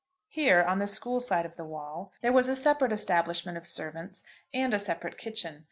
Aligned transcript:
Here, 0.29 0.63
on 0.63 0.79
the 0.79 0.87
school 0.87 1.19
side 1.19 1.45
of 1.45 1.57
the 1.57 1.63
wall, 1.63 2.11
there 2.21 2.31
was 2.31 2.47
a 2.49 2.55
separate 2.55 2.91
establishment 2.91 3.55
of 3.55 3.67
servants, 3.67 4.23
and 4.51 4.73
a 4.73 4.79
separate 4.79 5.19
kitchen. 5.19 5.59